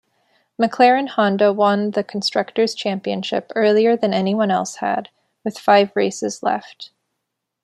[0.59, 5.09] McLaren-Honda won the Constructor's Championship earlier than anyone else had,
[5.43, 6.89] with five races left.